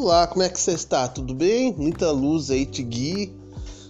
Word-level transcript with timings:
Olá, 0.00 0.28
como 0.28 0.44
é 0.44 0.48
que 0.48 0.60
você 0.60 0.74
está? 0.74 1.08
Tudo 1.08 1.34
bem? 1.34 1.74
Muita 1.76 2.12
luz 2.12 2.52
aí 2.52 2.64
te 2.64 2.84
guie. 2.84 3.34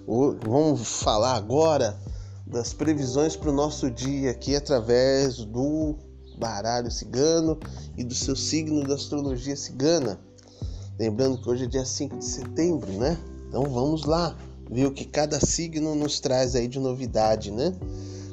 Vamos 0.07 1.03
falar 1.03 1.35
agora 1.35 2.01
das 2.47 2.73
previsões 2.73 3.37
para 3.37 3.51
o 3.51 3.53
nosso 3.53 3.91
dia 3.91 4.31
aqui 4.31 4.57
através 4.57 5.45
do 5.45 5.97
baralho 6.39 6.91
cigano 6.91 7.59
e 7.95 8.03
do 8.03 8.15
seu 8.15 8.35
signo 8.35 8.89
da 8.89 8.95
astrologia 8.95 9.55
cigana. 9.55 10.19
Lembrando 10.99 11.43
que 11.43 11.51
hoje 11.51 11.65
é 11.65 11.67
dia 11.67 11.85
5 11.85 12.17
de 12.17 12.25
setembro, 12.25 12.91
né? 12.93 13.19
Então 13.47 13.65
vamos 13.65 14.07
lá 14.07 14.35
ver 14.71 14.87
o 14.87 14.93
que 14.93 15.05
cada 15.05 15.39
signo 15.39 15.95
nos 15.95 16.21
traz 16.21 16.57
aí 16.57 16.69
de 16.69 16.81
novidade, 16.81 17.51
né? 17.51 17.77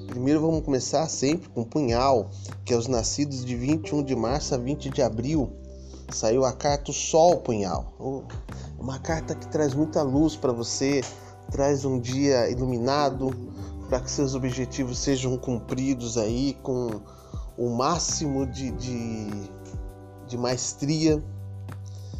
Primeiro 0.08 0.40
vamos 0.40 0.64
começar 0.64 1.10
sempre 1.10 1.50
com 1.50 1.66
Punhal, 1.66 2.32
que 2.64 2.74
é 2.74 2.78
os 2.78 2.88
nascidos 2.88 3.44
de 3.44 3.54
21 3.54 4.02
de 4.02 4.16
março 4.16 4.56
a 4.56 4.58
20 4.58 4.90
de 4.90 5.02
abril 5.02 5.52
saiu 6.10 6.46
a 6.46 6.54
carta 6.54 6.92
o 6.92 6.94
Sol 6.94 7.38
Punhal. 7.38 7.94
Uma 8.80 9.00
carta 9.00 9.36
que 9.36 9.48
traz 9.48 9.74
muita 9.74 10.02
luz 10.02 10.36
para 10.36 10.52
você, 10.52 11.02
traz 11.52 11.86
um 11.86 12.00
dia 12.00 12.50
iluminado 12.50 13.36
para 13.90 14.00
que 14.00 14.10
seus 14.10 14.36
objetivos 14.36 14.98
sejam 15.00 15.38
cumpridos 15.38 16.18
aí 16.18 16.58
com 16.62 17.02
o 17.58 17.70
máximo 17.70 18.46
de, 18.46 18.72
de, 18.72 19.30
de 20.28 20.38
maestria. 20.38 21.24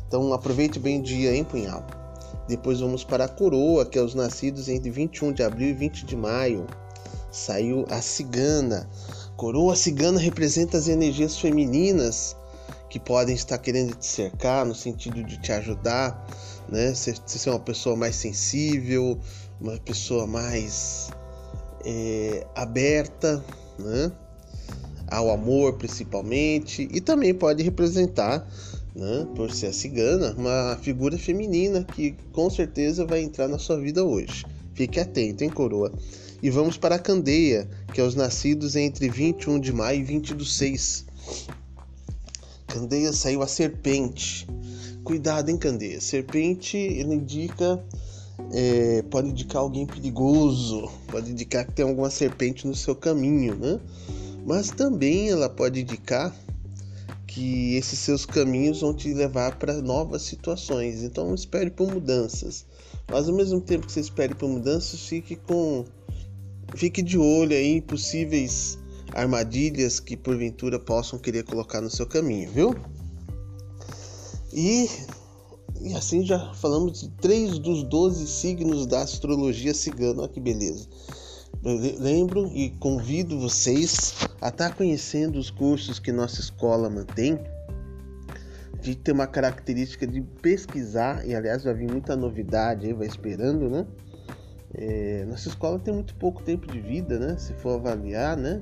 Então 0.08 0.34
aproveite 0.34 0.80
bem 0.80 1.00
o 1.00 1.04
dia 1.04 1.36
em 1.36 1.44
Punhal. 1.44 1.86
Depois 2.48 2.80
vamos 2.80 3.04
para 3.04 3.26
a 3.26 3.30
coroa, 3.30 3.86
que 3.86 3.98
é 3.98 4.02
os 4.02 4.14
nascidos 4.14 4.70
entre 4.70 4.92
21 4.92 5.34
de 5.34 5.44
abril 5.44 5.70
e 5.70 5.74
20 5.74 6.06
de 6.06 6.16
maio. 6.16 6.68
Saiu 7.32 7.86
a 7.90 8.02
cigana. 8.02 8.88
Coroa 9.36 9.76
cigana 9.76 10.20
representa 10.20 10.78
as 10.78 10.88
energias 10.88 11.38
femininas 11.38 12.38
que 12.96 13.00
podem 13.02 13.36
estar 13.36 13.58
querendo 13.58 13.94
te 13.94 14.06
cercar 14.06 14.66
no 14.66 14.74
sentido 14.74 15.22
de 15.22 15.38
te 15.42 15.52
ajudar, 15.52 16.26
né? 16.70 16.94
Você 16.94 17.14
ser 17.26 17.50
uma 17.50 17.60
pessoa 17.60 17.94
mais 17.94 18.16
sensível, 18.16 19.20
uma 19.60 19.78
pessoa 19.80 20.26
mais 20.26 21.10
é, 21.84 22.48
aberta, 22.56 23.44
né? 23.78 24.10
Ao 25.08 25.30
amor 25.30 25.74
principalmente, 25.74 26.88
e 26.90 27.02
também 27.02 27.34
pode 27.34 27.62
representar, 27.64 28.48
né, 28.96 29.28
por 29.36 29.52
ser 29.52 29.68
a 29.68 29.74
cigana, 29.74 30.34
uma 30.38 30.80
figura 30.82 31.18
feminina 31.18 31.84
que 31.84 32.16
com 32.32 32.50
certeza 32.50 33.06
vai 33.06 33.20
entrar 33.20 33.50
na 33.50 33.60
sua 33.60 33.78
vida 33.78 34.06
hoje. 34.06 34.46
Fique 34.74 35.02
atento, 35.02 35.44
hein, 35.44 35.50
coroa? 35.50 35.92
E 36.42 36.50
vamos 36.50 36.78
para 36.78 36.96
a 36.96 37.00
candeia, 37.00 37.68
que 37.94 38.00
é 38.00 38.04
os 38.06 38.16
nascidos 38.16 38.78
entre 38.78 39.10
21 39.10 39.60
de 39.60 39.74
maio 39.74 40.00
e 40.00 40.04
20 40.04 40.34
do 40.34 40.46
6. 40.46 41.06
Candeia 42.76 43.14
saiu 43.14 43.42
a 43.42 43.48
serpente. 43.48 44.46
Cuidado, 45.02 45.50
hein, 45.50 45.56
Candeia. 45.56 46.02
Serpente, 46.02 46.76
ele 46.76 47.16
indica. 47.16 47.82
É, 48.52 49.02
pode 49.04 49.30
indicar 49.30 49.62
alguém 49.62 49.86
perigoso, 49.86 50.92
pode 51.08 51.32
indicar 51.32 51.66
que 51.66 51.72
tem 51.72 51.86
alguma 51.88 52.10
serpente 52.10 52.68
no 52.68 52.76
seu 52.76 52.94
caminho, 52.94 53.56
né? 53.56 53.80
Mas 54.46 54.72
também 54.72 55.30
ela 55.30 55.50
pode 55.50 55.80
indicar 55.80 56.36
que 57.26 57.76
esses 57.76 57.98
seus 57.98 58.26
caminhos 58.26 58.82
vão 58.82 58.94
te 58.94 59.14
levar 59.14 59.56
para 59.58 59.82
novas 59.82 60.24
situações. 60.24 61.02
Então 61.02 61.34
espere 61.34 61.72
por 61.72 61.90
mudanças. 61.90 62.66
Mas 63.10 63.30
ao 63.30 63.36
mesmo 63.36 63.62
tempo 63.62 63.86
que 63.88 63.94
você 63.94 64.02
espere 64.02 64.36
por 64.36 64.50
mudanças, 64.50 65.00
fique 65.00 65.38
com 65.38 65.86
fique 66.76 67.02
de 67.02 67.18
olho 67.18 67.56
aí 67.56 67.78
em 67.78 67.82
possíveis 67.82 68.78
armadilhas 69.14 70.00
que 70.00 70.18
porventura 70.18 70.80
possam 70.80 71.20
querer 71.20 71.44
colocar 71.44 71.82
no 71.82 71.90
seu 71.90 72.06
caminho, 72.06 72.50
viu? 72.52 72.76
E, 74.54 74.90
e 75.82 75.94
assim 75.94 76.26
já 76.26 76.54
falamos 76.54 77.02
de 77.02 77.10
três 77.10 77.60
dos 77.60 77.84
doze 77.84 78.28
signos 78.28 78.86
da 78.86 79.02
astrologia 79.02 79.74
cigana, 79.74 80.24
olha 80.24 80.30
que 80.30 80.40
beleza. 80.40 80.88
Eu 81.64 81.80
lembro 82.00 82.48
e 82.54 82.70
convido 82.70 83.40
vocês 83.40 84.14
a 84.40 84.50
estar 84.50 84.70
tá 84.70 84.76
conhecendo 84.76 85.40
os 85.40 85.50
cursos 85.50 85.98
que 85.98 86.12
nossa 86.12 86.40
escola 86.40 86.90
mantém. 86.90 87.40
De 88.80 88.94
ter 88.96 89.14
uma 89.14 89.26
característica 89.26 90.06
de 90.06 90.22
pesquisar, 90.22 91.28
e 91.28 91.34
aliás 91.34 91.64
já 91.64 91.74
vi 91.74 91.88
muita 91.88 92.16
novidade 92.16 92.86
aí, 92.86 92.94
vai 92.94 93.08
esperando, 93.08 93.68
né? 93.68 93.88
É, 94.76 95.26
nossa 95.26 95.50
escola 95.50 95.80
tem 95.80 95.92
muito 95.92 96.14
pouco 96.16 96.44
tempo 96.44 96.72
de 96.72 96.80
vida, 96.80 97.18
né? 97.18 97.36
Se 97.38 97.54
for 97.56 97.80
avaliar, 97.80 98.38
né? 98.38 98.62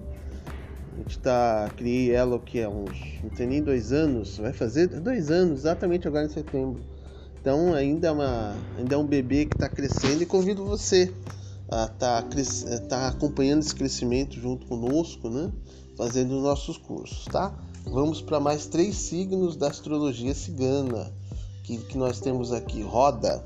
A 0.93 0.97
gente 0.99 1.17
tá. 1.19 1.71
Criei 1.75 2.11
ela 2.11 2.35
o 2.35 2.39
que 2.39 2.59
é 2.59 2.69
uns. 2.69 2.95
Não 3.23 3.29
tem 3.31 3.47
nem 3.47 3.63
dois 3.63 3.91
anos. 3.91 4.37
Vai 4.37 4.53
fazer 4.53 4.87
dois 4.87 5.31
anos, 5.31 5.61
exatamente 5.61 6.07
agora 6.07 6.25
em 6.25 6.29
setembro. 6.29 6.83
Então 7.41 7.73
ainda 7.73 8.07
é, 8.07 8.11
uma, 8.11 8.55
ainda 8.77 8.95
é 8.95 8.97
um 8.97 9.05
bebê 9.05 9.45
que 9.45 9.55
está 9.55 9.67
crescendo 9.67 10.21
e 10.21 10.25
convido 10.25 10.63
você 10.63 11.11
a 11.69 11.85
estar 11.85 12.21
tá, 12.21 12.79
tá 12.87 13.07
acompanhando 13.07 13.61
esse 13.61 13.75
crescimento 13.75 14.39
junto 14.39 14.65
conosco, 14.67 15.29
né? 15.29 15.51
Fazendo 15.97 16.37
os 16.37 16.43
nossos 16.43 16.77
cursos, 16.77 17.25
tá? 17.25 17.53
Vamos 17.85 18.21
para 18.21 18.39
mais 18.39 18.67
três 18.67 18.95
signos 18.95 19.57
da 19.57 19.67
astrologia 19.67 20.33
cigana 20.33 21.11
que, 21.63 21.77
que 21.79 21.97
nós 21.97 22.19
temos 22.19 22.53
aqui. 22.53 22.81
Roda. 22.81 23.43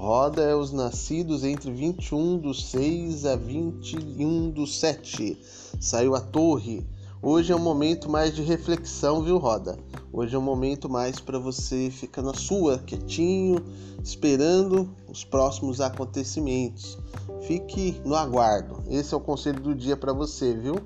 Roda 0.00 0.40
é 0.40 0.54
os 0.54 0.72
nascidos 0.72 1.44
entre 1.44 1.70
21 1.70 2.38
do 2.38 2.54
6 2.54 3.26
a 3.26 3.36
21 3.36 4.48
do 4.50 4.66
7. 4.66 5.38
Saiu 5.78 6.14
a 6.14 6.20
torre. 6.22 6.86
Hoje 7.20 7.52
é 7.52 7.54
um 7.54 7.60
momento 7.60 8.10
mais 8.10 8.34
de 8.34 8.40
reflexão, 8.40 9.22
viu, 9.22 9.36
Roda? 9.36 9.78
Hoje 10.10 10.34
é 10.34 10.38
um 10.38 10.42
momento 10.42 10.88
mais 10.88 11.20
para 11.20 11.38
você 11.38 11.90
ficar 11.90 12.22
na 12.22 12.32
sua, 12.32 12.78
quietinho, 12.78 13.62
esperando 14.02 14.88
os 15.06 15.22
próximos 15.22 15.82
acontecimentos. 15.82 16.96
Fique 17.42 18.00
no 18.02 18.14
aguardo. 18.14 18.82
Esse 18.88 19.12
é 19.12 19.16
o 19.18 19.20
conselho 19.20 19.60
do 19.60 19.74
dia 19.74 19.98
para 19.98 20.14
você, 20.14 20.54
viu? 20.54 20.76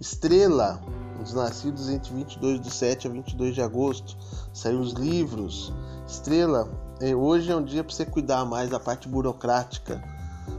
Estrela, 0.00 0.82
os 1.24 1.32
nascidos 1.32 1.88
entre 1.88 2.12
22 2.14 2.60
do 2.60 2.70
7 2.70 3.08
a 3.08 3.10
22 3.10 3.54
de 3.54 3.62
agosto. 3.62 4.16
Saiu 4.52 4.80
os 4.80 4.92
livros. 4.92 5.72
Estrela, 6.06 6.68
é, 7.00 7.14
hoje 7.14 7.50
é 7.50 7.56
um 7.56 7.64
dia 7.64 7.82
para 7.82 7.94
você 7.94 8.04
cuidar 8.04 8.44
mais 8.44 8.70
da 8.70 8.78
parte 8.78 9.08
burocrática. 9.08 10.02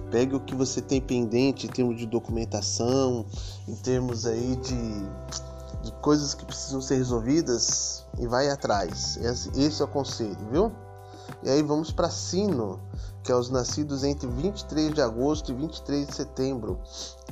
Pegue 0.09 0.35
o 0.35 0.39
que 0.39 0.55
você 0.55 0.81
tem 0.81 0.99
pendente 0.99 1.67
em 1.67 1.69
termos 1.69 1.97
de 1.97 2.05
documentação, 2.05 3.25
em 3.67 3.75
termos 3.75 4.25
aí 4.25 4.55
de, 4.55 5.83
de 5.83 5.91
coisas 6.01 6.33
que 6.33 6.45
precisam 6.45 6.81
ser 6.81 6.95
resolvidas 6.95 8.03
e 8.19 8.27
vai 8.27 8.49
atrás. 8.49 9.17
Esse, 9.17 9.49
esse 9.59 9.81
é 9.81 9.85
o 9.85 9.87
conselho, 9.87 10.37
viu? 10.51 10.71
E 11.43 11.49
aí 11.49 11.61
vamos 11.61 11.91
para 11.91 12.09
Sino, 12.09 12.79
que 13.23 13.31
é 13.31 13.35
os 13.35 13.49
nascidos 13.49 14.03
entre 14.03 14.27
23 14.27 14.93
de 14.93 15.01
agosto 15.01 15.51
e 15.51 15.55
23 15.55 16.07
de 16.07 16.15
setembro. 16.15 16.79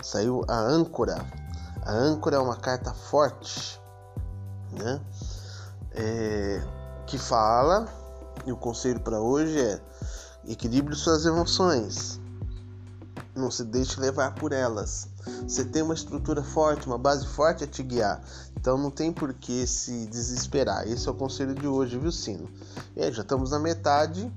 Saiu 0.02 0.44
a 0.48 0.60
âncora. 0.60 1.26
A 1.86 1.92
âncora 1.92 2.38
é 2.38 2.40
uma 2.40 2.56
carta 2.56 2.94
forte, 2.94 3.80
né? 4.72 5.02
É, 5.92 6.62
que 7.06 7.18
fala 7.18 7.88
e 8.46 8.52
o 8.52 8.58
conselho 8.58 9.02
para 9.02 9.20
hoje 9.20 9.60
é: 9.60 9.82
equilibre 10.48 10.96
suas 10.96 11.26
emoções. 11.26 12.20
Não 13.36 13.52
se 13.52 13.64
deixe 13.66 14.00
levar 14.00 14.34
por 14.36 14.54
elas. 14.54 15.10
Você 15.48 15.66
tem 15.66 15.82
uma 15.82 15.94
estrutura 15.94 16.42
forte, 16.42 16.88
uma 16.88 16.98
base 16.98 17.28
forte 17.28 17.64
a 17.64 17.68
te 17.68 17.84
guiar. 17.84 18.22
Então 18.56 18.78
não 18.78 18.90
tem 18.90 19.12
por 19.12 19.34
que 19.34 19.68
se 19.68 20.06
desesperar. 20.08 20.88
Esse 20.88 21.08
é 21.08 21.12
o 21.12 21.16
conselho 21.16 21.54
de 21.54 21.68
hoje, 21.68 21.98
viu, 21.98 22.12
Sino? 22.12 22.50
E 22.96 23.02
aí, 23.04 23.12
já 23.12 23.24
estamos 23.24 23.52
na 23.52 23.60
metade 23.60 24.32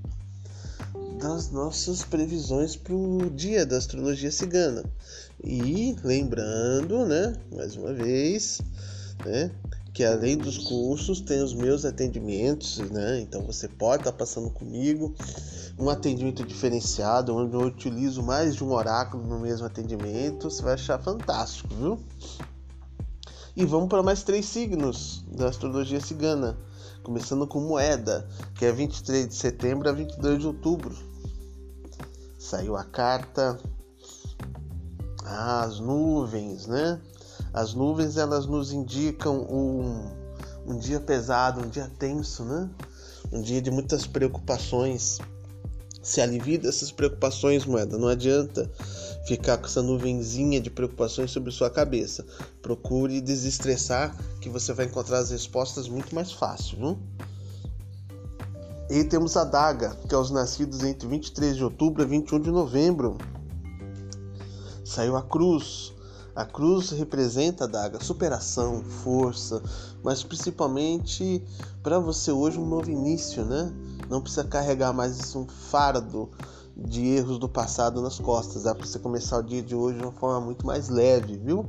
das 1.19 1.51
nossas 1.51 2.05
previsões 2.05 2.77
para 2.77 2.95
o 2.95 3.31
dia 3.31 3.65
da 3.65 3.77
astrologia 3.77 4.31
cigana. 4.31 4.85
E 5.43 5.97
lembrando, 6.03 7.05
né, 7.07 7.35
mais 7.55 7.77
uma 7.77 7.93
vez, 7.93 8.61
né, 9.25 9.51
que 9.97 10.05
além 10.05 10.37
dos 10.37 10.59
cursos 10.59 11.23
tem 11.23 11.43
os 11.43 11.55
meus 11.55 11.87
atendimentos, 11.87 12.79
né? 12.91 13.19
Então 13.19 13.41
você 13.47 13.67
pode 13.67 14.03
estar 14.03 14.13
passando 14.13 14.51
comigo 14.51 15.15
um 15.79 15.89
atendimento 15.89 16.45
diferenciado, 16.45 17.35
onde 17.35 17.55
eu 17.55 17.63
utilizo 17.63 18.23
mais 18.23 18.55
de 18.55 18.63
um 18.63 18.73
oráculo 18.73 19.27
no 19.27 19.41
mesmo 19.41 19.65
atendimento, 19.65 20.51
você 20.51 20.63
vai 20.63 20.75
achar 20.75 20.99
fantástico, 20.99 21.75
viu? 21.75 21.99
E 23.57 23.65
vamos 23.65 23.89
para 23.89 24.03
mais 24.03 24.23
três 24.23 24.45
signos 24.45 25.25
da 25.35 25.49
astrologia 25.49 25.99
cigana, 25.99 26.59
começando 27.07 27.47
com 27.47 27.61
moeda, 27.61 28.29
que 28.57 28.65
é 28.65 28.73
23 28.73 29.29
de 29.29 29.35
setembro 29.37 29.89
a 29.89 29.93
22 29.93 30.41
de 30.41 30.47
outubro. 30.49 30.93
Saiu 32.37 32.77
a 32.77 32.83
carta 32.83 33.57
ah, 35.25 35.63
as 35.63 35.79
nuvens, 35.79 36.67
né? 36.67 37.01
As 37.55 37.75
nuvens 37.75 38.17
elas 38.17 38.47
nos 38.47 38.73
indicam 38.73 39.39
um, 39.49 40.11
um 40.67 40.77
dia 40.77 40.99
pesado, 40.99 41.61
um 41.61 41.69
dia 41.69 41.89
tenso, 41.97 42.45
né? 42.45 42.69
Um 43.31 43.41
dia 43.41 43.63
de 43.63 43.71
muitas 43.71 44.05
preocupações. 44.05 45.21
Se 46.03 46.21
alivia 46.21 46.59
dessas 46.59 46.91
preocupações, 46.91 47.65
moeda. 47.65 47.97
Não 47.97 48.09
adianta 48.09 48.69
ficar 49.27 49.59
com 49.59 49.67
essa 49.67 49.83
nuvenzinha 49.83 50.61
de 50.61 50.71
preocupações 50.71 51.33
sobre 51.33 51.51
sua 51.51 51.69
cabeça. 51.69 52.25
Procure 52.63 53.21
desestressar, 53.21 54.17
que 54.41 54.49
você 54.49 54.73
vai 54.73 54.87
encontrar 54.87 55.19
as 55.19 55.31
respostas 55.31 55.89
muito 55.89 56.15
mais 56.15 56.33
fácil, 56.33 56.79
viu? 56.79 56.99
E 58.89 59.03
temos 59.03 59.37
a 59.37 59.43
daga, 59.43 59.97
que 60.09 60.15
é 60.15 60.19
os 60.19 60.31
nascidos 60.31 60.85
entre 60.85 61.09
23 61.09 61.57
de 61.57 61.65
outubro 61.65 62.05
e 62.05 62.07
21 62.07 62.39
de 62.39 62.51
novembro. 62.53 63.19
Saiu 64.85 65.17
a 65.17 65.23
cruz. 65.23 65.93
A 66.37 66.45
cruz 66.45 66.91
representa 66.91 67.65
a 67.65 67.67
daga, 67.67 67.99
superação, 67.99 68.85
força, 68.85 69.61
mas 70.05 70.23
principalmente 70.23 71.43
para 71.83 71.99
você 71.99 72.31
hoje 72.31 72.59
um 72.59 72.67
novo 72.67 72.91
início, 72.91 73.45
né? 73.45 73.73
Não 74.09 74.21
precisa 74.21 74.45
carregar 74.45 74.93
mais 74.93 75.35
um 75.35 75.47
fardo 75.47 76.31
de 76.77 77.07
erros 77.07 77.39
do 77.39 77.49
passado 77.49 78.03
nas 78.03 78.19
costas. 78.19 78.65
Dá 78.65 78.75
para 78.75 78.87
você 78.87 78.99
começar 78.99 79.39
o 79.39 79.43
dia 79.43 79.63
de 79.63 79.75
hoje 79.75 79.99
de 79.99 80.05
uma 80.05 80.13
forma 80.13 80.41
muito 80.41 80.67
mais 80.67 80.89
leve, 80.89 81.39
viu? 81.39 81.67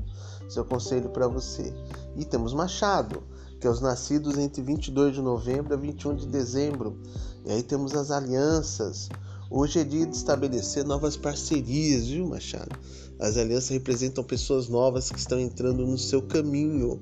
Seu 0.49 0.65
conselho 0.65 1.09
para 1.09 1.27
você. 1.27 1.73
E 2.15 2.25
temos 2.25 2.53
Machado 2.53 3.23
que 3.59 3.65
é 3.65 3.69
os 3.69 3.81
nascidos 3.81 4.37
entre 4.37 4.61
22 4.61 5.15
de 5.15 5.21
novembro 5.21 5.73
a 5.73 5.77
21 5.77 6.15
de 6.15 6.27
dezembro. 6.27 6.97
E 7.45 7.51
aí 7.51 7.63
temos 7.63 7.93
as 7.95 8.11
alianças. 8.11 9.09
Hoje 9.49 9.79
é 9.79 9.83
dia 9.83 10.05
de 10.05 10.15
estabelecer 10.15 10.83
novas 10.83 11.15
parcerias, 11.15 12.07
viu, 12.07 12.27
Machado? 12.27 12.77
As 13.19 13.37
alianças 13.37 13.69
representam 13.69 14.23
pessoas 14.23 14.67
novas 14.67 15.09
que 15.09 15.17
estão 15.17 15.39
entrando 15.39 15.85
no 15.87 15.97
seu 15.97 16.21
caminho. 16.21 17.01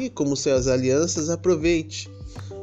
E 0.00 0.10
como 0.10 0.36
são 0.36 0.54
as 0.54 0.66
alianças, 0.66 1.28
aproveite 1.28 2.10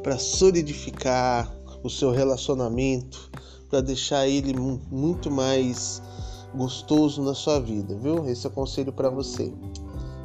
para 0.02 0.18
solidificar 0.18 1.50
o 1.82 1.88
seu 1.88 2.10
relacionamento, 2.10 3.30
para 3.70 3.80
deixar 3.80 4.26
ele 4.26 4.52
muito 4.90 5.30
mais 5.30 6.02
gostoso 6.54 7.22
na 7.22 7.32
sua 7.32 7.60
vida, 7.60 7.94
viu? 7.94 8.28
Esse 8.28 8.46
é 8.46 8.50
o 8.50 8.52
conselho 8.52 8.92
para 8.92 9.08
você. 9.08 9.54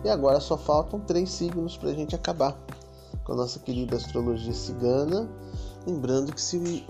E 0.04 0.10
agora 0.10 0.40
só 0.40 0.58
faltam 0.58 1.00
três 1.00 1.30
signos 1.30 1.78
para 1.78 1.92
a 1.92 1.94
gente 1.94 2.16
acabar 2.16 2.58
com 3.24 3.34
a 3.34 3.36
nossa 3.36 3.60
querida 3.60 3.96
astrologia 3.96 4.54
cigana. 4.54 5.30
Lembrando 5.86 6.34
que 6.34 6.42
se 6.42 6.84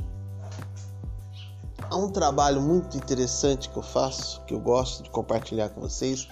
há 1.90 1.96
um 1.98 2.10
trabalho 2.10 2.62
muito 2.62 2.98
interessante 2.98 3.70
que 3.70 3.78
eu 3.78 3.84
faço, 3.84 4.42
que 4.46 4.54
eu 4.54 4.60
gosto 4.60 5.04
de 5.04 5.10
compartilhar 5.10 5.70
com 5.70 5.82
vocês, 5.82 6.28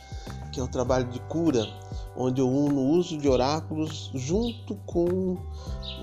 que 0.54 0.60
é 0.60 0.64
o 0.64 0.68
trabalho 0.68 1.10
de 1.10 1.20
cura, 1.22 1.68
onde 2.16 2.40
eu 2.40 2.50
uno 2.50 2.80
o 2.80 2.90
uso 2.92 3.18
de 3.18 3.28
oráculos 3.28 4.10
junto 4.14 4.76
com 4.86 5.38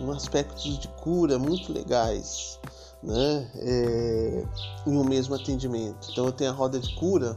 um 0.03 0.11
aspectos 0.11 0.79
de 0.79 0.89
cura 0.89 1.39
muito 1.39 1.73
legais, 1.73 2.59
né? 3.03 3.51
É, 3.57 4.45
em 4.87 4.97
um 4.97 5.05
mesmo 5.05 5.35
atendimento. 5.35 6.09
Então 6.11 6.27
eu 6.27 6.33
tenho 6.33 6.51
a 6.51 6.55
roda 6.55 6.79
de 6.79 6.95
cura 6.97 7.37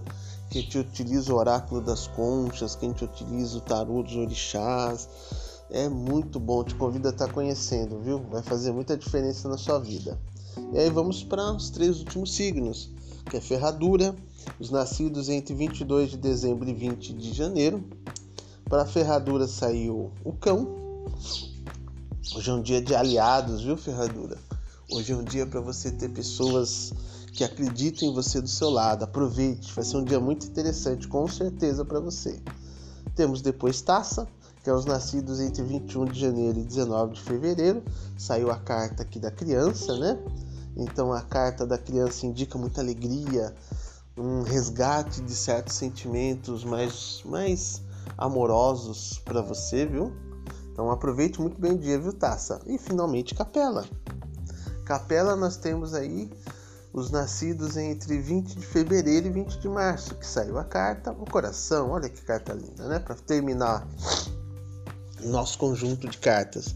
que 0.50 0.60
a 0.60 0.62
gente 0.62 0.78
utiliza 0.78 1.34
o 1.34 1.38
oráculo 1.38 1.82
das 1.82 2.08
conchas, 2.08 2.76
que 2.76 2.86
a 2.86 2.90
gente 2.90 3.04
utiliza 3.04 3.58
o 3.58 3.62
tarô 3.62 4.04
dos 4.04 4.16
orixás, 4.16 5.10
é 5.72 5.90
muito 5.90 6.40
bom, 6.40 6.64
te 6.64 6.76
convido 6.76 7.08
a 7.08 7.12
estar 7.12 7.32
conhecendo, 7.32 8.00
viu? 8.00 8.20
Vai 8.30 8.44
fazer 8.44 8.72
muita 8.72 8.96
diferença 8.96 9.50
na 9.50 9.58
sua 9.58 9.80
vida. 9.80 10.20
E 10.72 10.78
aí 10.78 10.90
vamos 10.92 11.24
para 11.24 11.52
os 11.52 11.72
três 11.72 12.00
últimos 12.00 12.36
signos, 12.36 12.92
que 13.30 13.38
é 13.38 13.42
ferradura, 13.42 14.16
os 14.60 14.70
nascidos 14.70 15.30
entre 15.30 15.56
22 15.56 16.12
de 16.12 16.18
dezembro 16.18 16.70
e 16.70 16.74
20 16.74 17.14
de 17.14 17.34
janeiro. 17.34 17.84
Para 18.66 18.84
a 18.84 18.86
ferradura 18.86 19.48
saiu 19.48 20.12
o 20.24 20.34
cão. 20.34 20.68
Hoje 22.36 22.50
é 22.52 22.54
um 22.54 22.62
dia 22.62 22.82
de 22.82 22.94
aliados, 22.94 23.64
viu, 23.64 23.76
ferradura? 23.76 24.38
Hoje 24.92 25.14
é 25.14 25.16
um 25.16 25.24
dia 25.24 25.48
para 25.48 25.62
você 25.62 25.90
ter 25.92 26.10
pessoas 26.10 26.92
que 27.32 27.44
acreditam 27.44 28.10
em 28.10 28.14
você 28.14 28.42
do 28.42 28.50
seu 28.50 28.70
lado. 28.70 29.04
Aproveite, 29.04 29.74
vai 29.74 29.84
ser 29.84 29.96
um 29.96 30.04
dia 30.04 30.20
muito 30.20 30.46
interessante, 30.46 31.08
com 31.08 31.26
certeza 31.26 31.86
para 31.86 32.02
você. 32.02 32.42
Temos 33.16 33.42
depois 33.42 33.82
taça, 33.82 34.28
que 34.62 34.70
é 34.70 34.74
os 34.74 34.84
nascidos 34.84 35.40
entre 35.40 35.64
21 35.64 36.06
de 36.06 36.20
janeiro 36.20 36.60
e 36.60 36.64
19 36.64 37.14
de 37.14 37.22
fevereiro. 37.22 37.82
Saiu 38.18 38.52
a 38.52 38.58
carta 38.58 39.04
aqui 39.04 39.20
da 39.20 39.32
criança, 39.32 39.98
né? 39.98 40.20
Então 40.76 41.14
a 41.14 41.22
carta 41.22 41.66
da 41.66 41.78
criança 41.78 42.26
indica 42.26 42.58
muita 42.58 42.82
alegria, 42.82 43.56
um 44.18 44.42
resgate 44.44 45.22
de 45.22 45.34
certos 45.34 45.76
sentimentos 45.76 46.66
mais, 46.66 47.22
mais 47.26 47.82
amorosos 48.18 49.18
para 49.24 49.42
você, 49.42 49.86
viu? 49.86 50.14
Então 50.72 50.92
aproveite 50.92 51.40
muito 51.40 51.60
bem 51.60 51.72
o 51.72 51.78
dia, 51.78 51.98
viu, 51.98 52.12
Taça? 52.12 52.60
E 52.68 52.78
finalmente 52.78 53.34
Capela. 53.34 53.86
Capela 54.86 55.36
nós 55.36 55.58
temos 55.58 55.94
aí 55.94 56.30
os 56.92 57.10
nascidos 57.10 57.76
entre 57.76 58.20
20 58.20 58.56
de 58.56 58.66
fevereiro 58.66 59.28
e 59.28 59.32
20 59.32 59.60
de 59.60 59.68
março, 59.68 60.16
que 60.16 60.26
saiu 60.26 60.60
a 60.60 60.64
carta, 60.64 61.12
o 61.12 61.26
coração. 61.26 61.90
Olha 61.90 62.08
que 62.08 62.22
carta 62.22 62.54
linda, 62.54 62.88
né? 62.88 63.00
Para 63.00 63.16
terminar 63.16 63.88
nosso 65.24 65.58
conjunto 65.58 66.08
de 66.08 66.18
cartas. 66.18 66.76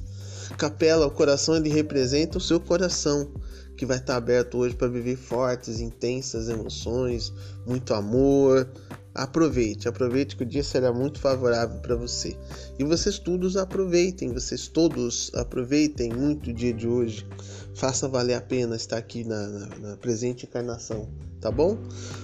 Capela, 0.58 1.06
o 1.06 1.12
coração 1.12 1.56
ele 1.56 1.70
representa 1.70 2.38
o 2.38 2.42
seu 2.42 2.60
coração, 2.60 3.30
que 3.76 3.86
vai 3.86 3.98
estar 3.98 4.16
aberto 4.16 4.58
hoje 4.58 4.74
para 4.74 4.88
viver 4.88 5.18
fortes, 5.18 5.80
intensas 5.80 6.50
emoções, 6.50 7.32
muito 7.66 7.94
amor. 7.94 8.68
Aproveite, 9.18 9.90
aproveite 9.90 10.38
que 10.38 10.44
o 10.44 10.46
dia 10.46 10.64
será 10.64 10.94
muito 10.94 11.20
favorável 11.20 11.80
para 11.80 11.96
você. 11.96 12.38
E 12.78 12.84
vocês 12.84 13.18
todos 13.18 13.58
aproveitem, 13.58 14.32
vocês 14.32 14.68
todos 14.68 15.32
aproveitem 15.34 16.14
muito 16.14 16.52
o 16.52 16.54
dia 16.54 16.72
de 16.72 16.88
hoje. 16.88 17.26
Faça 17.74 18.08
valer 18.08 18.36
a 18.36 18.42
pena 18.42 18.76
estar 18.76 18.98
aqui 18.98 19.24
na, 19.24 19.48
na, 19.48 19.66
na 19.78 19.98
presente 19.98 20.46
encarnação, 20.46 21.10
tá 21.42 21.50
bom? 21.50 21.80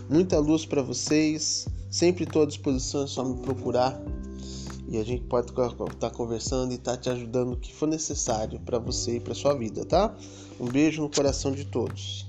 Muita 0.07 0.37
luz 0.37 0.67
para 0.67 0.83
vocês, 0.83 1.67
sempre 1.89 2.25
estou 2.25 2.43
à 2.43 2.45
disposição, 2.45 3.05
é 3.05 3.07
só 3.07 3.25
me 3.25 3.41
procurar 3.41 3.99
e 4.87 4.99
a 4.99 5.03
gente 5.03 5.23
pode 5.23 5.49
estar 5.49 5.71
tá 5.99 6.11
conversando 6.11 6.73
e 6.73 6.75
estar 6.75 6.91
tá 6.91 6.97
te 6.97 7.09
ajudando 7.09 7.53
o 7.53 7.57
que 7.57 7.73
for 7.73 7.87
necessário 7.87 8.59
para 8.59 8.77
você 8.77 9.15
e 9.15 9.19
para 9.19 9.33
sua 9.33 9.55
vida, 9.55 9.83
tá? 9.83 10.15
Um 10.59 10.67
beijo 10.67 11.01
no 11.01 11.09
coração 11.09 11.51
de 11.51 11.65
todos. 11.65 12.27